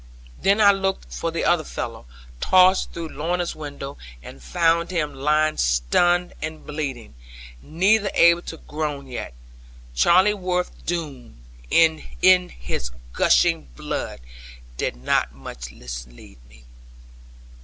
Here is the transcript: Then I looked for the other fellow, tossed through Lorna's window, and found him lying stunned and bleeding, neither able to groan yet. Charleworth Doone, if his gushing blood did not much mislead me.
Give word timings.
Then 0.41 0.59
I 0.59 0.71
looked 0.71 1.13
for 1.13 1.29
the 1.29 1.45
other 1.45 1.63
fellow, 1.63 2.07
tossed 2.39 2.91
through 2.91 3.09
Lorna's 3.09 3.55
window, 3.55 3.99
and 4.23 4.41
found 4.41 4.89
him 4.89 5.13
lying 5.13 5.57
stunned 5.57 6.33
and 6.41 6.65
bleeding, 6.65 7.13
neither 7.61 8.09
able 8.15 8.41
to 8.49 8.57
groan 8.57 9.05
yet. 9.05 9.35
Charleworth 9.93 10.71
Doone, 10.87 11.43
if 11.69 12.49
his 12.59 12.89
gushing 13.13 13.65
blood 13.75 14.21
did 14.75 14.95
not 14.95 15.35
much 15.35 15.71
mislead 15.71 16.39
me. 16.49 16.65